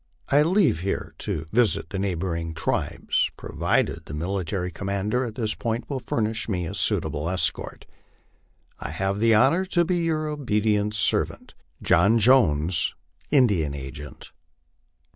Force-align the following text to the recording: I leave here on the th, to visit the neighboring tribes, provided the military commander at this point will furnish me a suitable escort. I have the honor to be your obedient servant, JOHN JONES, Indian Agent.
I 0.29 0.41
leave 0.41 0.79
here 0.79 1.09
on 1.09 1.15
the 1.19 1.23
th, 1.23 1.45
to 1.45 1.47
visit 1.55 1.89
the 1.91 1.99
neighboring 1.99 2.55
tribes, 2.55 3.29
provided 3.37 4.05
the 4.05 4.15
military 4.15 4.71
commander 4.71 5.23
at 5.25 5.35
this 5.35 5.53
point 5.53 5.87
will 5.91 5.99
furnish 5.99 6.49
me 6.49 6.65
a 6.65 6.73
suitable 6.73 7.29
escort. 7.29 7.85
I 8.79 8.89
have 8.89 9.19
the 9.19 9.35
honor 9.35 9.63
to 9.65 9.85
be 9.85 9.97
your 9.97 10.27
obedient 10.27 10.95
servant, 10.95 11.53
JOHN 11.83 12.17
JONES, 12.17 12.95
Indian 13.29 13.75
Agent. 13.75 14.31